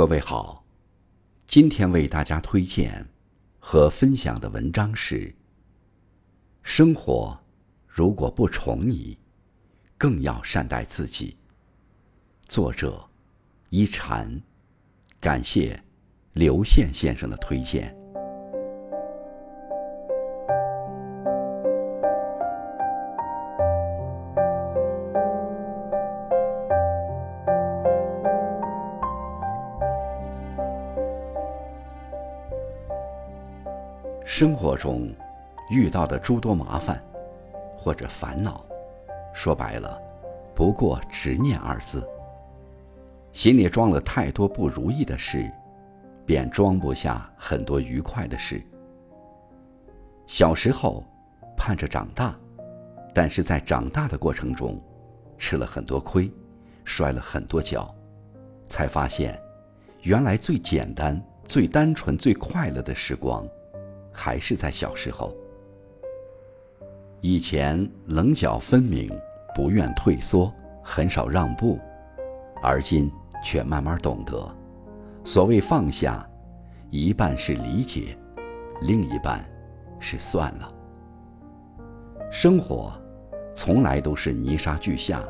[0.00, 0.64] 各位好，
[1.46, 3.06] 今天为大家推荐
[3.58, 5.30] 和分享的文章是：
[6.62, 7.38] 生活
[7.86, 9.18] 如果不宠你，
[9.98, 11.36] 更要善待自己。
[12.48, 13.10] 作者：
[13.68, 14.40] 一禅，
[15.20, 15.78] 感谢
[16.32, 17.94] 刘宪先生的推荐。
[34.32, 35.12] 生活中
[35.70, 37.02] 遇到的诸多麻烦
[37.76, 38.64] 或者烦恼，
[39.34, 40.00] 说白了，
[40.54, 42.00] 不过执念二字。
[43.32, 45.50] 心里装了太多不如意的事，
[46.24, 48.64] 便装不下很多愉快的事。
[50.26, 51.04] 小时候
[51.56, 52.32] 盼着长大，
[53.12, 54.80] 但是在长大的过程中，
[55.38, 56.32] 吃了很多亏，
[56.84, 57.92] 摔了很多跤，
[58.68, 59.36] 才发现，
[60.02, 63.44] 原来最简单、最单纯、最快乐的时光。
[64.22, 65.34] 还是在小时候，
[67.22, 69.10] 以前棱角分明，
[69.54, 71.78] 不愿退缩，很少让步，
[72.62, 73.10] 而今
[73.42, 74.54] 却慢慢懂得，
[75.24, 76.28] 所谓放下，
[76.90, 78.14] 一半是理解，
[78.82, 79.42] 另一半
[79.98, 80.70] 是算了。
[82.30, 82.92] 生活
[83.54, 85.24] 从来都是泥沙俱下，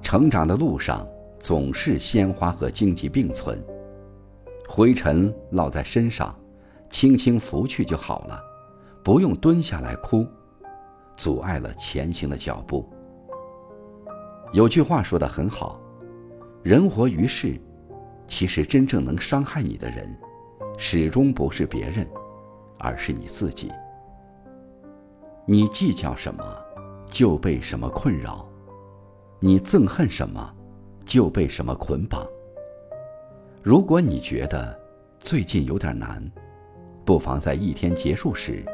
[0.00, 1.06] 成长的路上
[1.38, 3.62] 总是鲜花和荆棘并存，
[4.66, 6.34] 灰尘落在身上。
[6.90, 8.42] 轻轻拂去就好了，
[9.02, 10.26] 不用蹲下来哭，
[11.16, 12.88] 阻碍了前行的脚步。
[14.52, 15.80] 有句话说的很好，
[16.62, 17.58] 人活于世，
[18.26, 20.06] 其实真正能伤害你的人，
[20.76, 22.06] 始终不是别人，
[22.78, 23.70] 而是你自己。
[25.46, 26.44] 你计较什么，
[27.06, 28.44] 就被什么困扰；
[29.38, 30.52] 你憎恨什么，
[31.04, 32.26] 就被什么捆绑。
[33.62, 34.78] 如果你觉得
[35.18, 36.22] 最近有点难，
[37.10, 38.64] 不妨在一天结束时，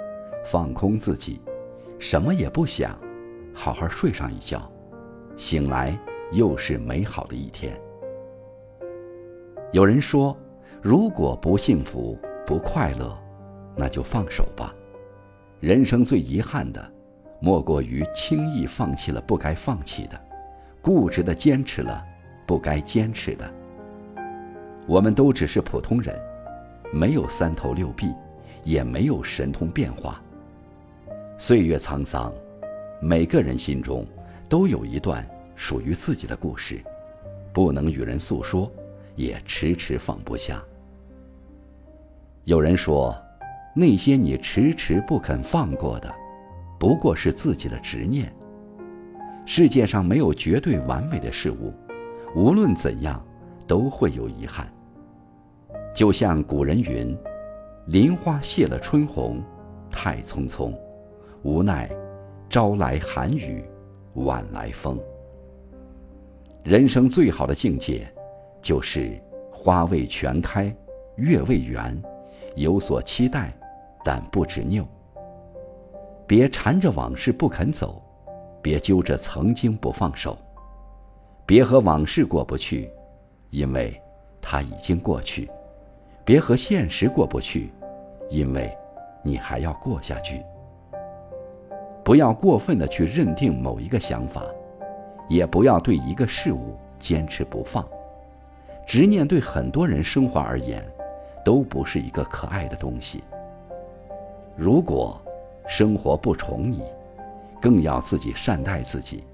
[0.45, 1.41] 放空自己，
[1.99, 2.95] 什么也不想，
[3.55, 4.71] 好好睡上一觉，
[5.39, 5.99] 醒来
[6.33, 7.81] 又是美好的一天。
[9.73, 10.37] 有人说，
[10.83, 13.19] 如果不幸福、不快乐，
[13.75, 14.71] 那就放手吧。
[15.59, 16.93] 人生最遗憾的，
[17.41, 20.21] 莫过于轻易放弃了不该放弃的，
[20.83, 22.05] 固执的坚持了
[22.47, 23.51] 不该坚持的。
[24.87, 26.15] 我们都只是普通人，
[26.93, 28.15] 没有三头六臂。
[28.67, 30.21] 也没有神通变化。
[31.39, 32.33] 岁月沧桑，
[33.01, 34.05] 每个人心中
[34.49, 36.83] 都有一段属于自己的故事，
[37.55, 38.71] 不能与人诉说，
[39.15, 40.61] 也迟迟放不下。
[42.43, 43.17] 有人说，
[43.73, 46.13] 那些你迟迟不肯放过的，
[46.77, 48.35] 不过是自己的执念。
[49.45, 51.73] 世界上没有绝对完美的事物，
[52.35, 53.25] 无论怎样，
[53.65, 54.69] 都会有遗憾。
[55.95, 57.17] 就像古人云。
[57.87, 59.41] 林花谢了春红，
[59.93, 60.75] 太匆匆，
[61.45, 61.89] 无奈
[62.51, 63.65] 朝来寒雨，
[64.15, 64.99] 晚来风。
[66.65, 68.13] 人生最好的境界，
[68.61, 69.17] 就是
[69.53, 70.75] 花未全开，
[71.15, 71.97] 月未圆，
[72.57, 73.57] 有所期待，
[74.05, 74.85] 但不执拗。
[76.27, 78.03] 别缠着往事不肯走，
[78.61, 80.37] 别揪着曾经不放手，
[81.47, 82.91] 别和往事过不去，
[83.51, 83.97] 因为
[84.43, 85.49] 它已经过去。
[86.25, 87.71] 别和现实过不去，
[88.29, 88.77] 因为，
[89.23, 90.43] 你还要过下去。
[92.05, 94.45] 不要过分的去认定某一个想法，
[95.29, 97.87] 也不要对一个事物坚持不放。
[98.87, 100.85] 执念对很多人生活而言，
[101.45, 103.25] 都不是一个可爱的东西。
[104.57, 105.21] 如果
[105.67, 106.83] 生活不宠你，
[107.61, 109.25] 更要自己善待自己。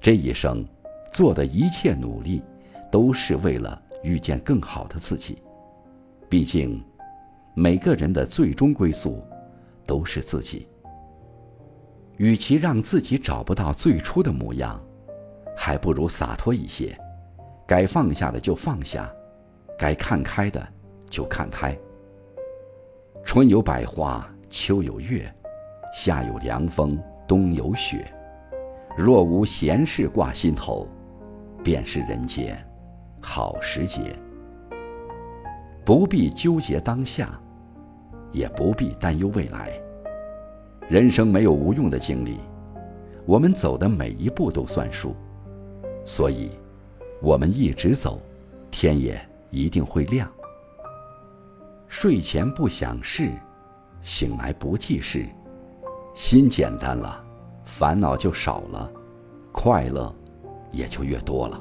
[0.00, 0.66] 这一生
[1.12, 2.42] 做的一切努力，
[2.90, 5.42] 都是为了遇见更好的自己。
[6.30, 6.82] 毕竟，
[7.54, 9.22] 每个人的最终归宿
[9.86, 10.68] 都是自己。
[12.16, 14.80] 与其让自己找不到最初的模样，
[15.56, 16.96] 还不如洒脱一些，
[17.66, 19.10] 该放下的就放下，
[19.78, 20.64] 该看开的
[21.08, 21.76] 就看开。
[23.24, 25.32] 春有百花，秋有月，
[25.94, 26.96] 夏有凉风，
[27.26, 28.06] 冬有雪。
[28.96, 30.86] 若无闲事挂心头，
[31.64, 32.56] 便是人间
[33.20, 34.16] 好时节。
[35.84, 37.40] 不必纠结当下，
[38.34, 39.72] 也不必担忧未来。
[40.88, 42.36] 人生没有无用的经历，
[43.24, 45.14] 我们走的每一步都算数，
[46.04, 46.50] 所以，
[47.22, 48.20] 我们一直走，
[48.70, 50.30] 天也一定会亮。
[51.88, 53.30] 睡前不想事，
[54.02, 55.26] 醒来不记事，
[56.14, 57.24] 心简单了，
[57.64, 58.92] 烦恼就少了，
[59.52, 60.14] 快乐
[60.70, 61.58] 也就越多了。